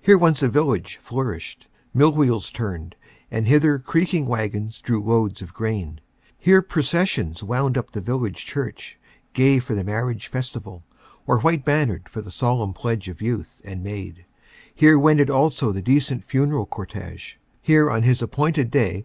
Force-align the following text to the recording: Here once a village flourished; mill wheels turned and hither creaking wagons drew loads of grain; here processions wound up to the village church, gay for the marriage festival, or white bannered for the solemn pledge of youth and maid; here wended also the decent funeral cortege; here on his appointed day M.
Here 0.00 0.16
once 0.16 0.42
a 0.42 0.48
village 0.48 0.96
flourished; 1.02 1.68
mill 1.92 2.12
wheels 2.12 2.50
turned 2.50 2.96
and 3.30 3.46
hither 3.46 3.78
creaking 3.78 4.24
wagons 4.24 4.80
drew 4.80 5.02
loads 5.04 5.42
of 5.42 5.52
grain; 5.52 6.00
here 6.38 6.62
processions 6.62 7.42
wound 7.44 7.76
up 7.76 7.88
to 7.90 8.00
the 8.00 8.00
village 8.00 8.46
church, 8.46 8.98
gay 9.34 9.58
for 9.58 9.74
the 9.74 9.84
marriage 9.84 10.28
festival, 10.28 10.84
or 11.26 11.40
white 11.40 11.66
bannered 11.66 12.08
for 12.08 12.22
the 12.22 12.30
solemn 12.30 12.72
pledge 12.72 13.10
of 13.10 13.20
youth 13.20 13.60
and 13.62 13.82
maid; 13.84 14.24
here 14.74 14.98
wended 14.98 15.28
also 15.28 15.70
the 15.70 15.82
decent 15.82 16.24
funeral 16.24 16.64
cortege; 16.64 17.34
here 17.60 17.90
on 17.90 18.04
his 18.04 18.22
appointed 18.22 18.70
day 18.70 18.94
M. 18.96 19.02